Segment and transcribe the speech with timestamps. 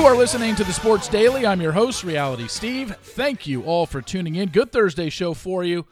[0.00, 1.44] You are listening to the Sports Daily.
[1.44, 2.96] I'm your host, Reality Steve.
[3.02, 4.48] Thank you all for tuning in.
[4.48, 5.84] Good Thursday show for you.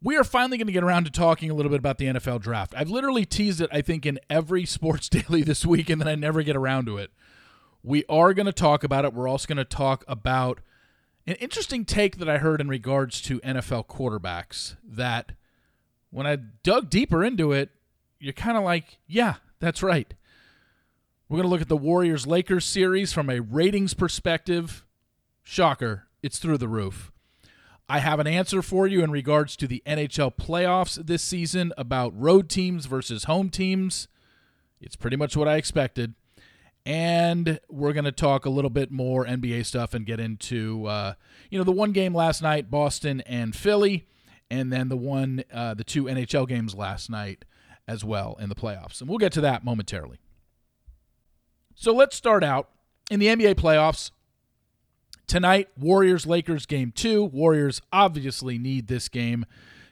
[0.00, 2.40] We are finally going to get around to talking a little bit about the NFL
[2.40, 2.72] draft.
[2.76, 6.14] I've literally teased it, I think, in every Sports Daily this week, and then I
[6.14, 7.10] never get around to it.
[7.82, 9.12] We are going to talk about it.
[9.12, 10.60] We're also going to talk about
[11.26, 15.32] an interesting take that I heard in regards to NFL quarterbacks that
[16.10, 17.70] when I dug deeper into it,
[18.20, 20.14] you're kind of like, yeah, that's right.
[21.32, 24.84] We're going to look at the Warriors Lakers series from a ratings perspective.
[25.42, 27.10] Shocker, it's through the roof.
[27.88, 32.12] I have an answer for you in regards to the NHL playoffs this season about
[32.14, 34.08] road teams versus home teams.
[34.78, 36.12] It's pretty much what I expected.
[36.84, 41.14] And we're going to talk a little bit more NBA stuff and get into, uh,
[41.48, 44.06] you know, the one game last night, Boston and Philly,
[44.50, 47.46] and then the one, uh, the two NHL games last night
[47.88, 49.00] as well in the playoffs.
[49.00, 50.18] And we'll get to that momentarily.
[51.74, 52.68] So let's start out
[53.10, 54.10] in the NBA playoffs.
[55.26, 57.24] Tonight, Warriors Lakers game two.
[57.24, 59.46] Warriors obviously need this game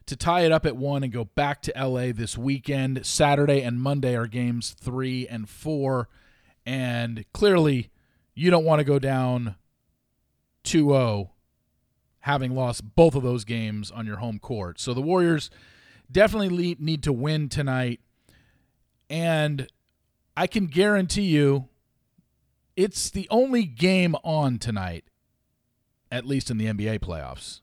[0.06, 3.06] to tie it up at one and go back to LA this weekend.
[3.06, 6.08] Saturday and Monday are games three and four.
[6.66, 7.90] And clearly,
[8.34, 9.54] you don't want to go down
[10.64, 11.30] 2 0
[12.24, 14.78] having lost both of those games on your home court.
[14.78, 15.50] So the Warriors
[16.12, 18.00] definitely need to win tonight.
[19.08, 19.68] And
[20.36, 21.69] I can guarantee you
[22.80, 25.04] it's the only game on tonight,
[26.10, 27.60] at least in the NBA playoffs.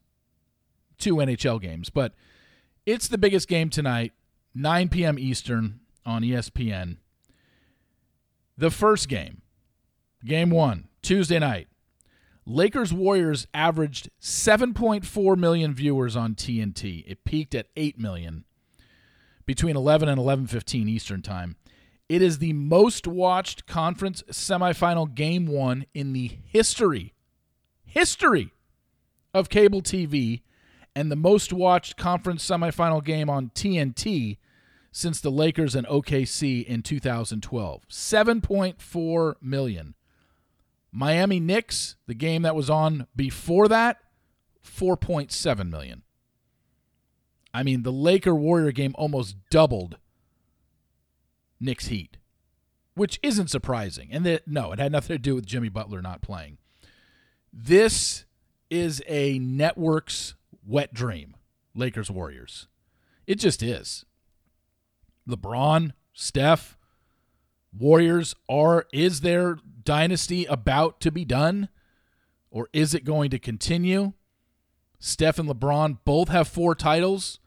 [0.99, 2.13] Two NHL games, but
[2.85, 4.13] it's the biggest game tonight,
[4.53, 5.17] 9 p.m.
[5.17, 6.97] Eastern on ESPN.
[8.59, 9.41] The first game,
[10.23, 11.67] game one, Tuesday night.
[12.45, 17.03] Lakers Warriors averaged 7.4 million viewers on TNT.
[17.07, 18.45] It peaked at 8 million
[19.47, 21.55] between 11 and 11:15 Eastern Time.
[22.09, 27.13] It is the most watched conference semifinal game 1 in the history
[27.87, 28.53] history
[29.33, 30.41] of cable TV
[30.95, 34.37] and the most watched conference semifinal game on TNT
[34.91, 37.87] since the Lakers and OKC in 2012.
[37.89, 39.95] 7.4 million.
[40.91, 43.97] Miami Knicks, the game that was on before that,
[44.65, 46.03] 4.7 million.
[47.53, 49.97] I mean, the Laker Warrior game almost doubled
[51.59, 52.17] Knicks Heat,
[52.93, 54.09] which isn't surprising.
[54.11, 56.57] And that no, it had nothing to do with Jimmy Butler not playing.
[57.51, 58.25] This
[58.69, 60.35] is a network's
[60.65, 61.35] wet dream,
[61.73, 62.67] Lakers Warriors.
[63.25, 64.05] It just is.
[65.27, 66.77] LeBron, Steph,
[67.77, 71.69] Warriors are is their dynasty about to be done
[72.49, 74.13] or is it going to continue?
[74.99, 77.39] Steph and LeBron both have four titles.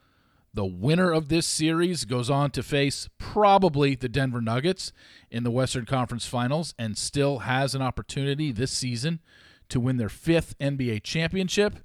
[0.53, 4.93] The winner of this series goes on to face probably the Denver Nuggets
[5.31, 9.21] in the Western Conference Finals and still has an opportunity this season
[9.69, 11.79] to win their fifth NBA championship.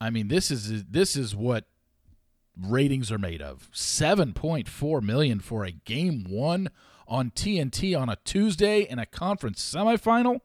[0.00, 1.64] I mean, this is this is what
[2.56, 3.68] ratings are made of.
[3.72, 6.70] 7.4 million for a game 1
[7.08, 10.40] on TNT on a Tuesday in a conference semifinal.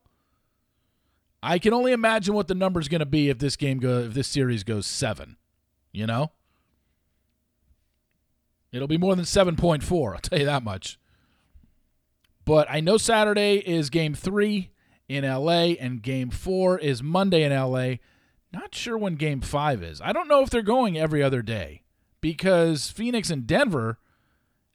[1.44, 4.16] I can only imagine what the number's going to be if this game go if
[4.16, 5.38] this series goes 7,
[5.92, 6.32] you know?
[8.76, 11.00] It'll be more than 7.4, I'll tell you that much.
[12.44, 14.70] But I know Saturday is game 3
[15.08, 17.96] in LA and game 4 is Monday in LA.
[18.52, 20.02] Not sure when game 5 is.
[20.02, 21.84] I don't know if they're going every other day
[22.22, 24.00] because Phoenix and Denver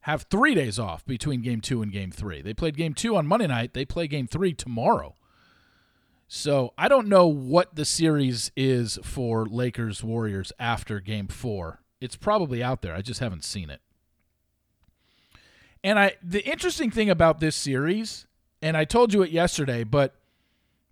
[0.05, 2.41] have three days off between game two and game three.
[2.41, 3.75] They played game two on Monday night.
[3.75, 5.15] They play game three tomorrow.
[6.27, 11.83] So I don't know what the series is for Lakers Warriors after game four.
[12.01, 12.95] It's probably out there.
[12.95, 13.81] I just haven't seen it.
[15.83, 18.27] And I the interesting thing about this series,
[18.61, 20.15] and I told you it yesterday, but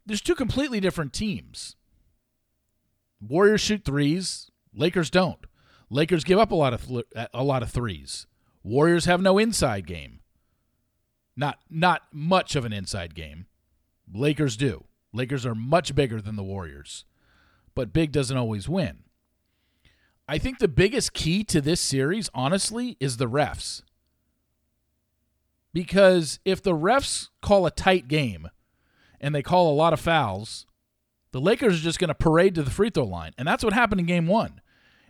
[0.07, 1.77] there's two completely different teams.
[3.21, 5.39] Warriors shoot threes, Lakers don't.
[5.91, 6.91] Lakers give up a lot of
[7.33, 8.27] a lot of threes.
[8.63, 10.21] Warriors have no inside game.
[11.37, 13.47] Not not much of an inside game.
[14.13, 14.85] Lakers do.
[15.13, 17.05] Lakers are much bigger than the Warriors.
[17.75, 19.05] But big doesn't always win.
[20.27, 23.83] I think the biggest key to this series, honestly, is the refs.
[25.79, 28.49] Because if the refs call a tight game
[29.21, 30.67] and they call a lot of fouls,
[31.31, 33.31] the Lakers are just going to parade to the free throw line.
[33.39, 34.61] And that's what happened in game one.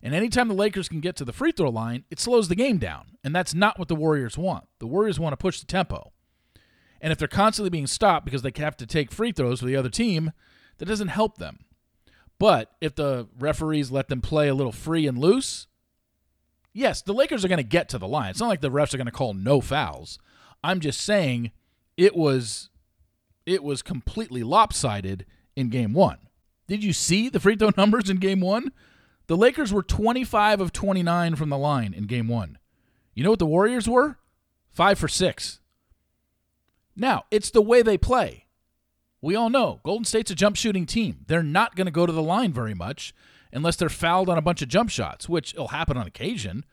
[0.03, 2.77] And anytime the Lakers can get to the free throw line, it slows the game
[2.77, 3.17] down.
[3.25, 4.67] And that's not what the Warriors want.
[4.79, 6.13] The Warriors want to push the tempo.
[7.01, 9.77] And if they're constantly being stopped because they have to take free throws for the
[9.77, 10.33] other team,
[10.77, 11.61] that doesn't help them.
[12.39, 15.67] But if the referees let them play a little free and loose,
[16.75, 18.29] yes, the Lakers are going to get to the line.
[18.29, 20.19] It's not like the refs are going to call no fouls.
[20.63, 21.53] I'm just saying
[21.97, 22.71] it was
[23.47, 25.25] it was completely lopsided
[25.57, 26.19] in game one.
[26.67, 28.73] Did you see the free throw numbers in game one?
[29.27, 32.59] The Lakers were 25 of 29 from the line in game one.
[33.15, 34.19] You know what the Warriors were?
[34.71, 35.61] Five for six.
[36.97, 38.47] Now, it's the way they play.
[39.21, 41.25] We all know Golden State's a jump shooting team.
[41.27, 43.15] They're not going to go to the line very much
[43.53, 46.65] unless they're fouled on a bunch of jump shots, which will happen on occasion.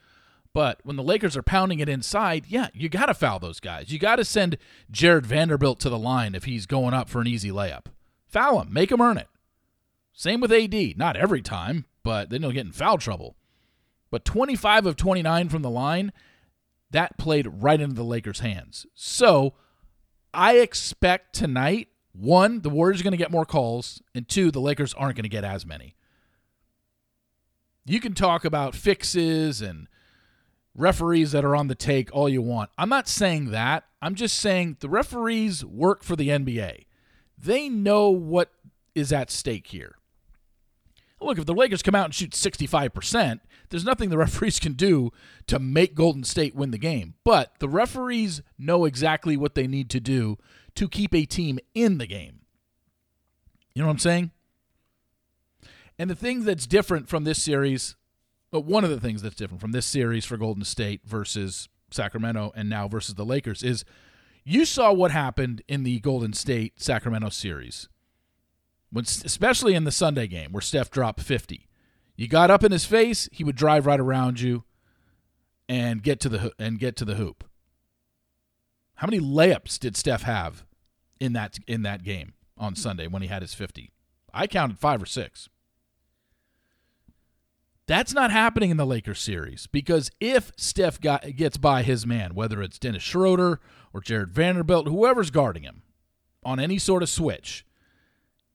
[0.55, 3.91] But when the Lakers are pounding it inside, yeah, you got to foul those guys.
[3.91, 4.57] You got to send
[4.89, 7.87] Jarred Vanderbilt to the line if he's going up for an easy layup.
[8.25, 9.27] Foul him, make him earn it.
[10.13, 10.97] Same with AD.
[10.97, 13.35] Not every time, but then you'll get in foul trouble.
[14.09, 16.13] But 25 of 29 from the line,
[16.89, 18.85] that played right into the Lakers' hands.
[18.95, 19.55] So
[20.33, 24.61] I expect tonight one, the Warriors are going to get more calls, and two, the
[24.61, 25.97] Lakers aren't going to get as many.
[27.83, 29.89] You can talk about fixes and
[30.75, 32.69] referees that are on the take all you want.
[32.77, 33.85] I'm not saying that.
[34.01, 36.85] I'm just saying the referees work for the NBA.
[37.37, 38.51] They know what
[38.93, 39.95] is at stake here.
[41.21, 43.39] Look, if the Lakers come out and shoot 65%,
[43.69, 45.11] there's nothing the referees can do
[45.47, 47.15] to make Golden State win the game.
[47.23, 50.37] But the referees know exactly what they need to do
[50.75, 52.41] to keep a team in the game.
[53.73, 54.31] You know what I'm saying?
[55.97, 57.95] And the thing that's different from this series,
[58.55, 62.53] but one of the things that's different from this series for Golden State versus Sacramento
[62.55, 63.83] and now versus the Lakers is
[64.45, 67.89] you saw what happened in the Golden State Sacramento series.
[68.93, 71.67] When especially in the Sunday game where Steph dropped 50.
[72.15, 74.63] You got up in his face, he would drive right around you
[75.67, 77.43] and get to the and get to the hoop.
[78.93, 80.63] How many layups did Steph have
[81.19, 83.91] in that in that game on Sunday when he had his 50?
[84.33, 85.49] I counted 5 or 6.
[87.87, 92.33] That's not happening in the Lakers series because if Steph got, gets by his man,
[92.33, 93.59] whether it's Dennis Schroeder
[93.93, 95.83] or Jarred Vanderbilt, whoever's guarding him
[96.43, 97.63] on any sort of switch,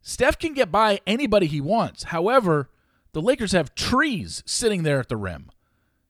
[0.03, 2.05] Steph can get by anybody he wants.
[2.05, 2.71] However,
[3.13, 5.51] the Lakers have trees sitting there at the rim.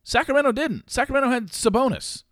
[0.03, 0.89] Sacramento didn't.
[0.91, 2.25] Sacramento had Sabonis.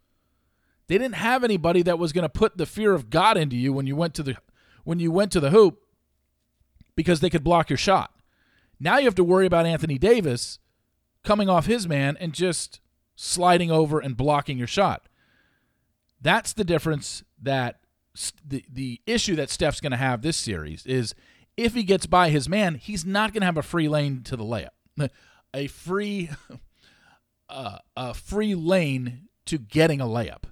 [0.87, 3.75] They didn't have anybody that was going to put the fear of God into you
[3.75, 4.37] when you went to the
[4.85, 5.83] when you went to the hoop
[6.97, 8.15] because they could block your shot.
[8.81, 10.59] Now you have to worry about Anthony Davis
[11.29, 12.81] coming off his man and just
[13.15, 15.11] sliding over and blocking your shot.
[16.23, 17.81] That's the difference that
[18.43, 21.15] the the issue that Steph's going to have this series is
[21.55, 24.37] if he gets by his man, he's not going to have a free lane to
[24.37, 24.71] the layup.
[25.55, 26.29] A free
[27.49, 30.43] uh, a free lane to getting a layup.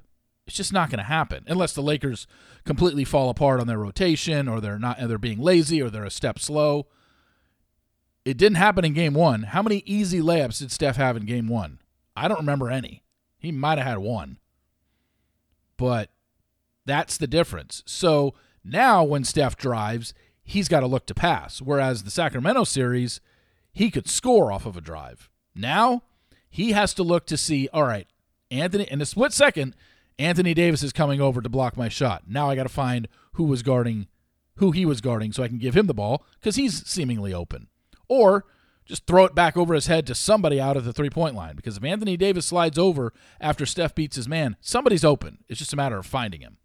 [0.46, 2.26] It's just not going to happen unless the Lakers
[2.64, 6.10] completely fall apart on their rotation or they're not they're being lazy or they're a
[6.10, 6.86] step slow.
[8.26, 9.44] It didn't happen in game 1.
[9.44, 11.78] How many easy layups did Steph have in game 1?
[12.16, 13.04] I don't remember any.
[13.38, 14.38] He might have had one.
[15.76, 16.10] But
[16.84, 17.84] that's the difference.
[17.86, 18.34] So
[18.64, 20.12] now when Steph drives,
[20.42, 21.62] he's got to look to pass.
[21.62, 23.20] Whereas the Sacramento series,
[23.72, 25.30] he could score off of a drive.
[25.54, 26.02] Now
[26.50, 28.08] he has to look to see, all right,
[28.50, 29.76] Anthony, in a split second,
[30.18, 32.24] Anthony Davis is coming over to block my shot.
[32.26, 34.08] Now I got to find who was guarding,
[34.56, 37.68] who he was guarding, so I can give him the ball because he's seemingly open.
[38.08, 38.44] Or
[38.84, 41.56] just throw it back over his head to somebody out at the three point line
[41.56, 45.38] because if Anthony Davis slides over after Steph beats his man, somebody's open.
[45.48, 46.58] It's just a matter of finding him.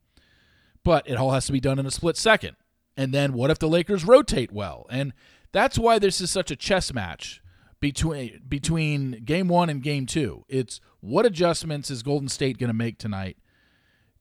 [0.84, 2.56] But it all has to be done in a split second.
[2.96, 4.86] And then what if the Lakers rotate well?
[4.90, 5.14] And
[5.52, 7.42] that's why this is such a chess match
[7.80, 10.46] between between game 1 and game 2.
[10.48, 13.38] It's what adjustments is Golden State going to make tonight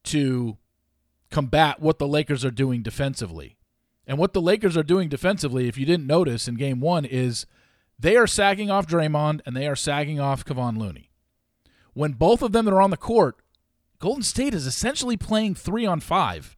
[0.05, 0.57] to
[1.31, 3.57] combat what the Lakers are doing defensively.
[4.11, 7.47] And what the Lakers are doing defensively, if you didn't notice in game 1 is
[7.97, 11.11] they are sagging off Draymond and they are sagging off Kevon Looney.
[11.93, 13.37] When both of them are on the court,
[14.01, 16.57] Golden State is essentially playing 3 on 5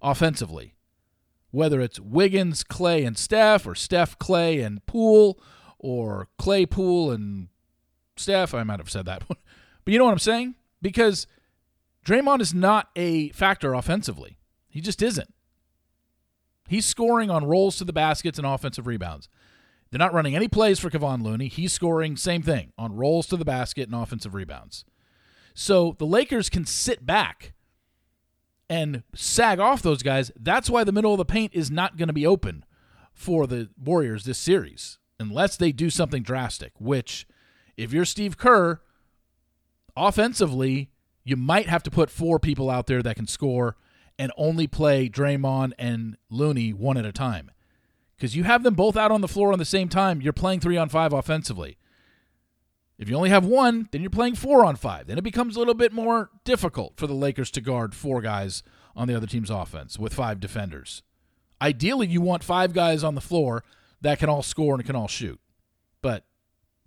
[0.00, 0.76] offensively
[1.50, 5.40] whether it's Wiggins, Clay, and Steph, or Steph, Clay, and Poole,
[5.78, 7.48] or Clay, Poole, and
[8.16, 8.54] Steph.
[8.54, 9.38] I might have said that one.
[9.84, 10.54] But you know what I'm saying?
[10.82, 11.26] Because
[12.04, 14.36] Draymond is not a factor offensively.
[14.68, 15.32] He just isn't.
[16.68, 19.28] He's scoring on rolls to the baskets and offensive rebounds.
[19.90, 21.48] They're not running any plays for Kevon Looney.
[21.48, 24.84] He's scoring same thing on rolls to the basket and offensive rebounds.
[25.54, 27.54] So the Lakers can sit back
[28.68, 32.08] and sag off those guys, that's why the middle of the paint is not going
[32.08, 32.64] to be open
[33.12, 37.26] for the Warriors this series unless they do something drastic, which
[37.76, 38.80] if you're Steve Kerr,
[39.96, 40.90] offensively,
[41.24, 43.76] you might have to put four people out there that can score
[44.18, 47.50] and only play Draymond and Looney one at a time.
[48.16, 50.60] Because you have them both out on the floor on the same time, you're playing
[50.60, 51.78] three on five offensively.
[52.98, 55.06] If you only have one, then you're playing four on five.
[55.06, 58.64] Then it becomes a little bit more difficult for the Lakers to guard four guys
[58.96, 61.04] on the other team's offense with five defenders.
[61.62, 63.62] Ideally, you want five guys on the floor
[64.00, 65.38] that can all score and can all shoot.
[66.02, 66.24] But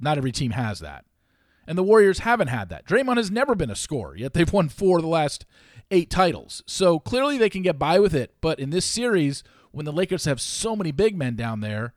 [0.01, 1.05] not every team has that.
[1.65, 2.85] And the Warriors haven't had that.
[2.85, 5.45] Draymond has never been a scorer, yet they've won four of the last
[5.91, 6.63] eight titles.
[6.65, 8.33] So clearly they can get by with it.
[8.41, 11.93] But in this series, when the Lakers have so many big men down there,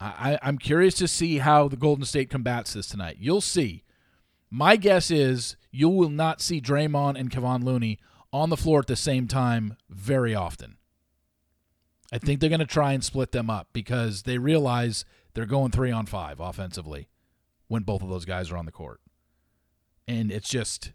[0.00, 3.16] I, I'm curious to see how the Golden State combats this tonight.
[3.18, 3.82] You'll see.
[4.50, 7.98] My guess is you will not see Draymond and Kevon Looney
[8.32, 10.76] on the floor at the same time very often.
[12.12, 15.04] I think they're going to try and split them up because they realize
[15.34, 17.08] they're going three on five offensively
[17.66, 19.00] when both of those guys are on the court.
[20.06, 20.92] And it's just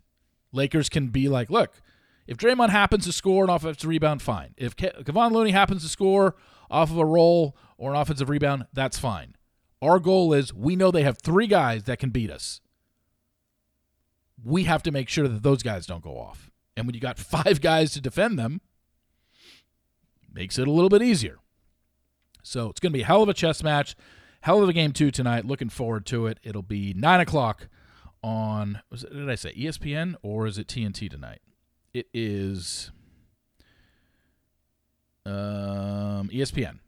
[0.53, 1.81] Lakers can be like, look,
[2.27, 4.53] if Draymond happens to score an offensive rebound, fine.
[4.55, 6.35] If Ke- Kevon Looney happens to score
[6.71, 9.35] off of a roll or an offensive rebound, that's fine.
[9.81, 12.61] Our goal is we know they have three guys that can beat us.
[14.41, 16.49] We have to make sure that those guys don't go off.
[16.77, 18.61] And when you got five guys to defend them,
[20.31, 21.39] makes it a little bit easier.
[22.41, 23.95] So it's going to be a hell of a chess match,
[24.41, 25.45] hell of a game two tonight.
[25.45, 26.39] Looking forward to it.
[26.43, 27.67] It'll be nine o'clock
[28.23, 28.81] on.
[28.89, 31.41] Was it, did I say ESPN or is it TNT tonight?
[31.93, 32.91] It is
[35.25, 36.79] um, ESPN.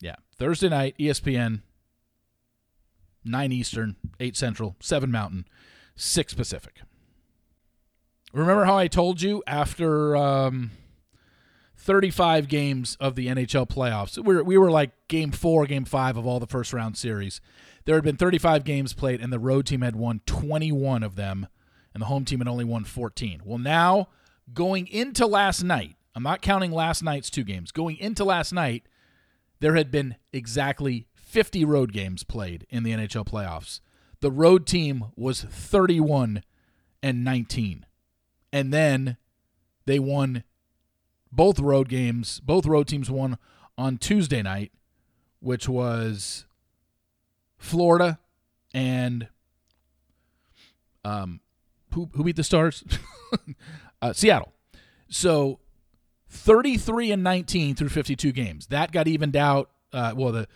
[0.00, 1.62] Yeah, Thursday night, ESPN.
[3.26, 5.46] Nine Eastern, eight Central, seven Mountain,
[5.96, 6.80] six Pacific.
[8.34, 10.72] Remember how I told you after um,
[11.76, 14.18] 35 games of the NHL playoffs.
[14.18, 17.40] We were, we were like game four, game five of all the first round series.
[17.84, 21.46] There had been 35 games played, and the road team had won 21 of them,
[21.92, 23.42] and the home team had only won 14.
[23.44, 24.08] Well, now
[24.52, 27.72] going into last night, I'm not counting last night's two games.
[27.72, 28.84] Going into last night,
[29.60, 33.80] there had been exactly 50 road games played in the NHL playoffs.
[34.20, 36.42] The road team was 31
[37.02, 37.84] and 19.
[38.52, 39.16] And then
[39.84, 40.44] they won
[41.32, 43.36] both road games, both road teams won
[43.76, 44.72] on Tuesday night,
[45.40, 46.46] which was
[47.56, 48.18] Florida
[48.72, 49.28] and
[51.04, 51.40] um,
[51.92, 52.84] who who beat the Stars?
[54.02, 54.52] uh, Seattle.
[55.08, 55.60] So
[56.28, 58.66] 33 and 19 through 52 games.
[58.66, 59.70] That got evened out.
[59.92, 60.48] Uh, well, the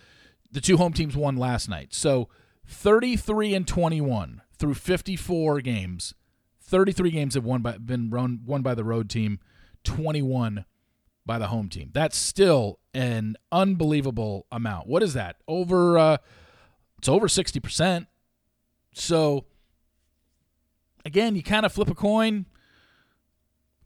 [0.50, 1.94] the two home teams won last night.
[1.94, 2.28] So
[2.66, 6.14] 33 and 21 through 54 games.
[6.60, 9.38] 33 games have won by been run won by the road team.
[9.84, 10.64] 21
[11.24, 11.90] by the home team.
[11.92, 14.88] That's still an unbelievable amount.
[14.88, 15.36] What is that?
[15.46, 16.16] Over uh
[16.98, 18.06] it's over 60%.
[18.92, 19.46] So
[21.04, 22.46] again, you kind of flip a coin,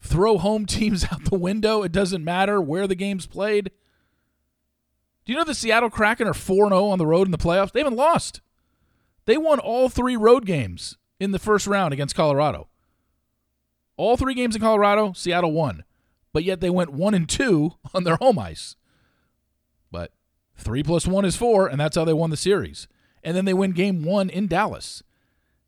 [0.00, 1.82] throw home teams out the window.
[1.82, 3.70] It doesn't matter where the game's played.
[5.24, 7.72] Do you know the Seattle Kraken are 4 0 on the road in the playoffs?
[7.72, 8.40] They haven't lost.
[9.24, 12.68] They won all three road games in the first round against Colorado.
[13.96, 15.84] All three games in Colorado, Seattle won
[16.32, 18.76] but yet they went one and two on their home ice.
[19.90, 20.12] But
[20.56, 22.88] three plus one is four, and that's how they won the series.
[23.22, 25.02] And then they win game one in Dallas.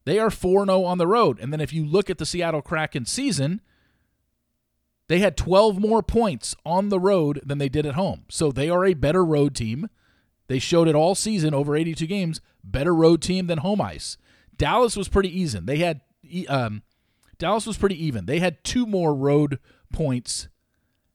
[0.05, 1.39] They are 4 0 on the road.
[1.41, 3.61] And then if you look at the Seattle Kraken season,
[5.09, 8.25] they had 12 more points on the road than they did at home.
[8.29, 9.89] So they are a better road team.
[10.47, 12.41] They showed it all season over 82 games.
[12.63, 14.17] Better road team than home ice.
[14.57, 15.67] Dallas was pretty even.
[15.67, 16.01] They had
[16.49, 16.83] um,
[17.39, 18.27] Dallas was pretty even.
[18.27, 19.59] They had two more road
[19.93, 20.49] points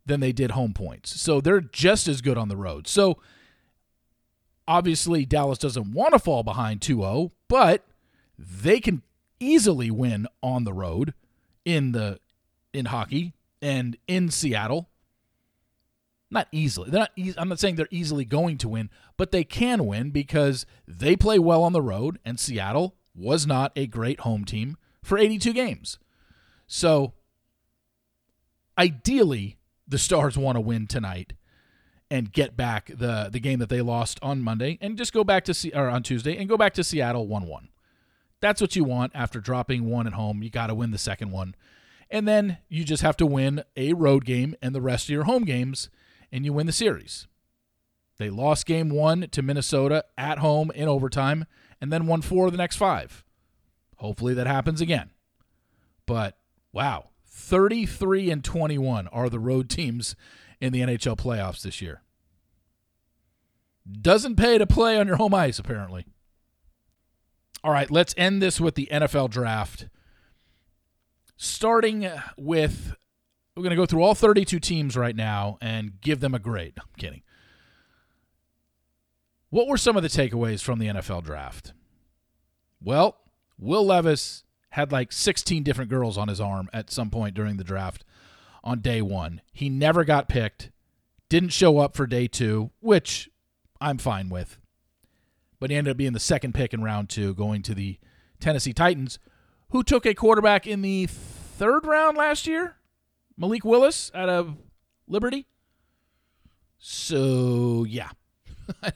[0.05, 1.19] than they did home points.
[1.19, 2.88] So they're just as good on the road.
[2.88, 3.19] So
[4.69, 7.83] obviously, Dallas doesn't want to fall behind 2 0, but
[8.38, 9.01] they can
[9.41, 11.13] easily win on the road
[11.65, 12.19] in the
[12.71, 14.89] in hockey and in Seattle.
[16.31, 16.91] Not easily.
[16.91, 20.11] They're not e- I'm not saying they're easily going to win, but they can win
[20.11, 24.77] because they play well on the road and Seattle was not a great home team
[25.03, 25.97] for 82 games.
[26.67, 27.13] So
[28.77, 29.57] ideally
[29.88, 31.33] the Stars want to win tonight
[32.11, 35.45] and get back the the game that they lost on Monday and just go back
[35.45, 37.67] to see or on Tuesday and go back to Seattle 1-1.
[38.41, 40.41] That's what you want after dropping one at home.
[40.41, 41.55] You got to win the second one.
[42.09, 45.25] And then you just have to win a road game and the rest of your
[45.25, 45.89] home games
[46.31, 47.27] and you win the series.
[48.17, 51.45] They lost game 1 to Minnesota at home in overtime
[51.79, 53.23] and then won 4 of the next 5.
[53.97, 55.11] Hopefully that happens again.
[56.05, 56.37] But
[56.71, 60.15] wow, 33 and 21 are the road teams
[60.61, 62.01] in the NHL playoffs this year.
[63.89, 66.05] Doesn't pay to play on your home ice, apparently.
[67.63, 69.87] All right, let's end this with the NFL draft.
[71.35, 72.93] Starting with,
[73.55, 76.73] we're going to go through all 32 teams right now and give them a grade.
[76.77, 77.21] I'm kidding.
[79.49, 81.73] What were some of the takeaways from the NFL draft?
[82.81, 83.17] Well,
[83.57, 87.63] Will Levis had like 16 different girls on his arm at some point during the
[87.63, 88.05] draft
[88.63, 89.41] on day one.
[89.51, 90.71] He never got picked.
[91.29, 93.29] didn't show up for day two, which
[93.79, 94.57] I'm fine with.
[95.59, 97.99] But he ended up being the second pick in round two, going to the
[98.39, 99.19] Tennessee Titans,
[99.69, 102.77] who took a quarterback in the third round last year,
[103.37, 104.57] Malik Willis out of
[105.07, 105.47] Liberty.
[106.77, 108.09] So, yeah.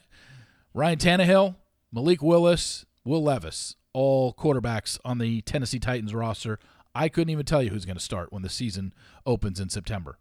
[0.73, 1.55] Ryan Tannehill,
[1.91, 6.59] Malik Willis, Will Levis, all quarterbacks on the Tennessee Titans roster.
[6.95, 8.93] I couldn't even tell you who's going to start when the season
[9.25, 10.19] opens in September.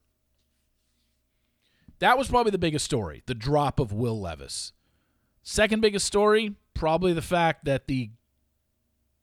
[1.99, 4.73] That was probably the biggest story the drop of Will Levis.
[5.43, 8.11] Second biggest story, probably the fact that the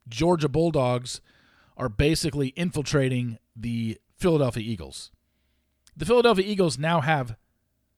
[0.08, 1.22] Georgia Bulldogs
[1.78, 5.12] are basically infiltrating the Philadelphia Eagles.
[5.96, 7.36] The Philadelphia Eagles now have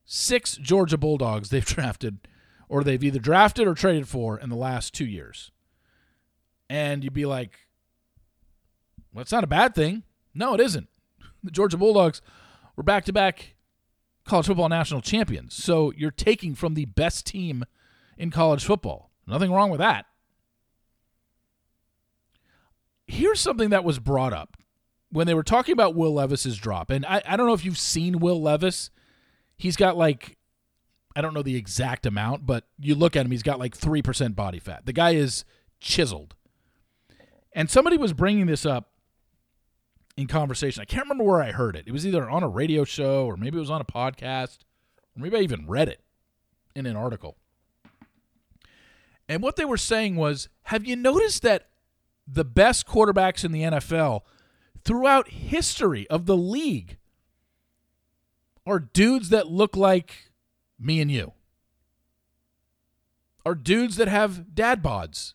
[0.05, 2.19] six Georgia Bulldogs they've drafted,
[2.69, 5.51] or they've either drafted or traded for in the last two years.
[6.69, 7.67] And you'd be like,
[9.13, 10.03] well, it's not a bad thing.
[10.33, 10.87] No, it isn't.
[11.43, 12.21] The Georgia Bulldogs
[12.75, 13.55] were back to back
[14.25, 15.55] college football national champions.
[15.55, 17.65] So you're taking from the best team
[18.17, 19.11] in college football.
[19.27, 20.05] Nothing wrong with that.
[23.07, 24.55] Here's something that was brought up
[25.11, 26.89] when they were talking about Will Levis's drop.
[26.89, 28.89] And I, I don't know if you've seen Will Levis.
[29.57, 30.37] He's got like,
[31.15, 34.35] I don't know the exact amount, but you look at him, he's got like 3%
[34.35, 34.85] body fat.
[34.85, 35.43] The guy is
[35.81, 36.35] chiseled.
[37.53, 38.90] And somebody was bringing this up
[40.17, 40.81] in conversation.
[40.81, 41.85] I can't remember where I heard it.
[41.87, 44.59] It was either on a radio show or maybe it was on a podcast,
[45.15, 46.01] or maybe I even read it
[46.75, 47.37] in an article.
[49.27, 51.67] And what they were saying was Have you noticed that
[52.27, 54.21] the best quarterbacks in the NFL
[54.83, 56.97] throughout history of the league
[58.65, 60.31] are dudes that look like
[60.79, 61.33] me and you?
[63.45, 65.33] Are dudes that have dad bods?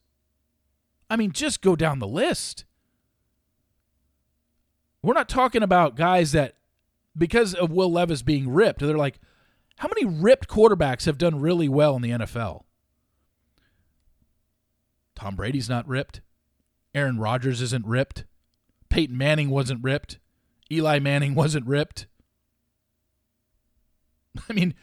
[1.11, 2.65] I mean, just go down the list.
[5.03, 6.57] We're not talking about guys that,
[7.17, 9.21] because of Will Levis being ripped, they're like,
[9.77, 12.63] how many ripped quarterbacks have done really well in the NFL?
[15.15, 16.21] Tom Brady's not ripped.
[16.95, 18.25] Aaron Rodgers isn't ripped.
[18.89, 20.19] Peyton Manning wasn't ripped.
[20.71, 22.07] Eli Manning wasn't ripped.
[24.49, 24.75] I mean,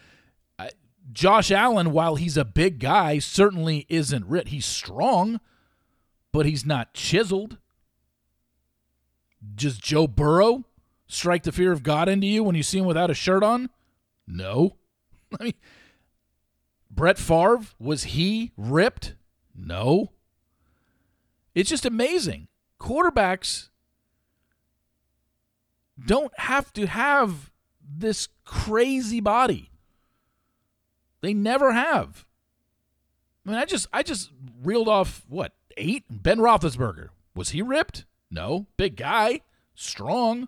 [1.11, 4.49] Josh Allen, while he's a big guy, certainly isn't ripped.
[4.49, 5.39] He's strong,
[6.31, 7.57] but he's not chiseled.
[9.55, 10.65] Does Joe Burrow
[11.07, 13.69] strike the fear of God into you when you see him without a shirt on?
[14.27, 14.77] No.
[15.39, 15.53] I mean,
[16.89, 19.15] Brett Favre, was he ripped?
[19.55, 20.11] No.
[21.55, 22.47] It's just amazing.
[22.79, 23.69] Quarterbacks
[26.03, 27.51] don't have to have
[27.81, 29.69] this crazy body.
[31.21, 32.25] They never have.
[33.45, 36.03] I mean, I just I just reeled off what eight.
[36.09, 38.05] Ben Roethlisberger was he ripped?
[38.33, 39.41] No, big guy,
[39.75, 40.47] strong,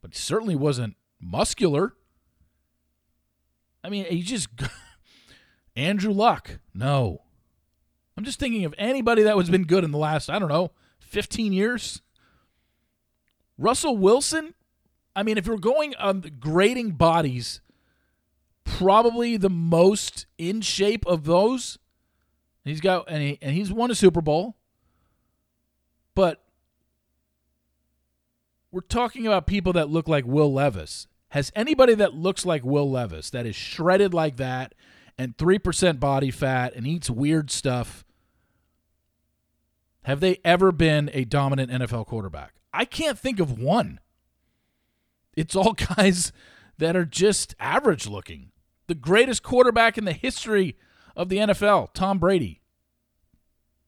[0.00, 1.94] but he certainly wasn't muscular.
[3.82, 4.48] I mean, he just
[5.76, 6.60] Andrew Luck.
[6.72, 7.22] No,
[8.16, 10.70] I'm just thinking of anybody that has been good in the last, I don't know,
[11.00, 12.02] 15 years.
[13.58, 14.54] Russell Wilson,
[15.16, 17.60] I mean, if you're going on grading bodies,
[18.64, 21.78] probably the most in shape of those.
[22.64, 24.56] He's got and he and he's won a Super Bowl.
[26.14, 26.44] But
[28.70, 31.06] we're talking about people that look like Will Levis.
[31.30, 34.74] Has anybody that looks like Will Levis that is shredded like that
[35.18, 38.04] and 3% body fat and eats weird stuff
[40.08, 42.54] have they ever been a dominant NFL quarterback?
[42.72, 44.00] I can't think of one.
[45.36, 46.32] It's all guys
[46.78, 48.50] that are just average looking.
[48.86, 50.78] The greatest quarterback in the history
[51.14, 52.62] of the NFL, Tom Brady.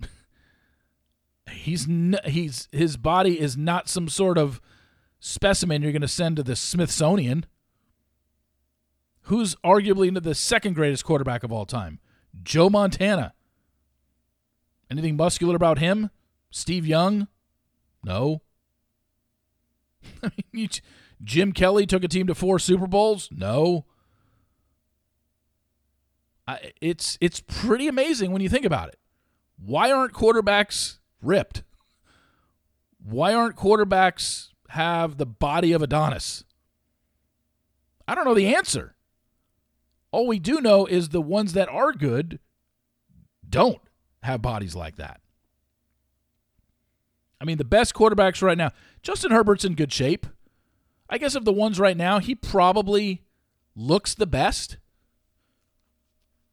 [1.51, 4.61] he's n- he's his body is not some sort of
[5.21, 7.47] specimen you're going to send to the Smithsonian.
[9.25, 12.01] Who's arguably the second greatest quarterback of all time?
[12.43, 13.35] Joe Montana.
[14.91, 16.11] Anything muscular about him?
[16.51, 17.29] Steve Young?
[18.03, 18.41] No.
[21.23, 23.29] Jim Kelly took a team to four Super Bowls?
[23.31, 23.85] No.
[26.49, 28.99] I, it's it's pretty amazing when you think about it.
[29.57, 31.63] Why aren't quarterbacks ripped?
[32.99, 36.45] Why aren't quarterbacks have the body of Adonis?
[38.07, 38.95] I don't know the answer.
[40.13, 42.41] All we do know is the ones that are good
[43.49, 43.81] don't
[44.23, 45.21] have bodies like that.
[47.41, 48.71] I mean, the best quarterbacks right now,
[49.03, 50.27] Justin Herbert's in good shape.
[51.09, 53.23] I guess of the ones right now, he probably
[53.75, 54.77] looks the best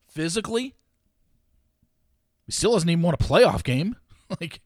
[0.08, 0.76] physically.
[2.46, 3.96] He still hasn't even won a playoff game.
[4.42, 4.62] like,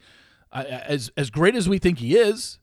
[0.53, 2.59] as as great as we think he is,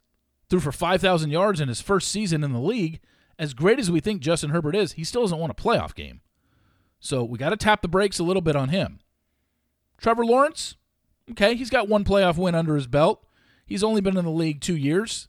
[0.49, 3.01] threw for five thousand yards in his first season in the league,
[3.39, 6.21] as great as we think Justin Herbert is, he still doesn't want a playoff game.
[7.01, 9.01] So we got to tap the brakes a little bit on him.
[9.99, 10.77] Trevor Lawrence,
[11.31, 13.25] okay, he's got one playoff win under his belt.
[13.67, 15.29] He's only been in the league two years.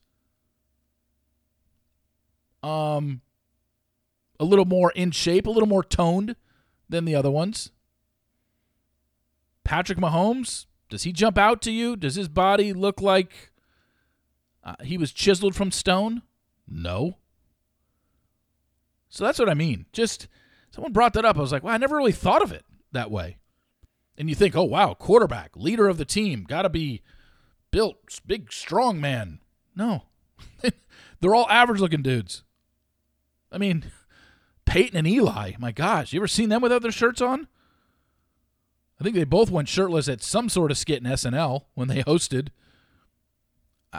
[2.64, 3.22] Um,
[4.40, 6.36] a little more in shape, a little more toned
[6.88, 7.72] than the other ones.
[9.64, 11.96] Patrick Mahomes, does he jump out to you?
[11.96, 13.52] Does his body look like
[14.70, 16.22] uh, he was chiseled from stone?
[16.68, 17.18] No.
[19.10, 19.86] So that's what I mean.
[19.92, 20.28] Just
[20.72, 21.38] someone brought that up.
[21.38, 23.38] I was like, wow, I never really thought of it that way.
[24.18, 27.02] And you think, oh, wow, quarterback, leader of the team, got to be
[27.72, 29.40] built, big, strong man.
[29.76, 30.04] No.
[31.22, 32.44] They're all average looking dudes.
[33.52, 33.92] I mean,
[34.66, 37.48] Peyton and Eli, my gosh, you ever seen them without their shirts on?
[39.00, 42.04] I think they both went shirtless at some sort of skit in SNL when they
[42.04, 42.50] hosted.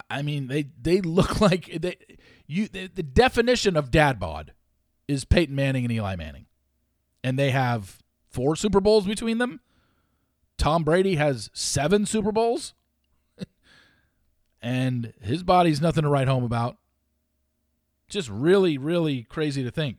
[0.09, 1.97] I mean, they they look like they
[2.47, 4.53] you the, the definition of dad bod
[5.09, 6.47] is Peyton Manning and Eli Manning,
[7.25, 7.99] and they have
[8.29, 9.61] four Super Bowls between them.
[10.57, 12.75] Tom Brady has seven Super Bowls,
[14.63, 16.77] and his body's nothing to write home about.
[18.09, 19.99] Just really, really crazy to think.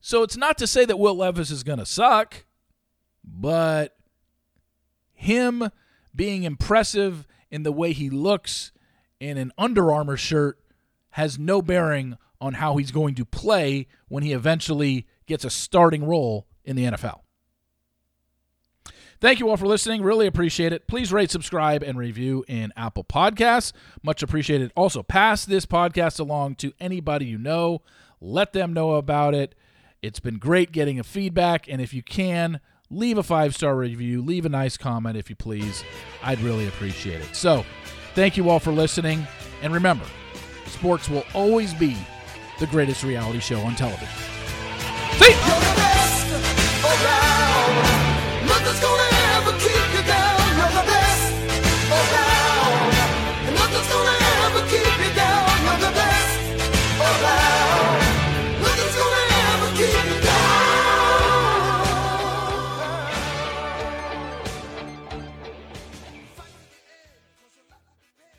[0.00, 2.44] So it's not to say that Will Levis is going to suck,
[3.24, 3.96] but
[5.12, 5.70] him
[6.14, 8.70] being impressive in the way he looks
[9.20, 10.58] in an Under Armour shirt
[11.10, 16.04] has no bearing on how he's going to play when he eventually gets a starting
[16.04, 17.20] role in the NFL.
[19.20, 20.02] Thank you all for listening.
[20.02, 20.86] Really appreciate it.
[20.86, 23.72] Please rate, subscribe, and review in Apple Podcasts.
[24.00, 24.70] Much appreciated.
[24.76, 27.82] Also, pass this podcast along to anybody you know.
[28.20, 29.56] Let them know about it.
[30.02, 34.22] It's been great getting a feedback, and if you can, leave a five star review,
[34.22, 35.82] leave a nice comment if you please.
[36.22, 37.34] I'd really appreciate it.
[37.34, 37.64] So,
[38.18, 39.24] thank you all for listening,
[39.62, 40.04] and remember,
[40.66, 41.96] sports will always be
[42.58, 44.08] the greatest reality show on television.
[45.18, 45.97] See?